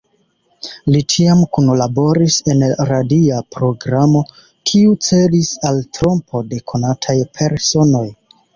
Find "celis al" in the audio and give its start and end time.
5.11-5.85